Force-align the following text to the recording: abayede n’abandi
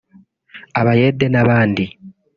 abayede 0.79 1.25
n’abandi 1.29 1.83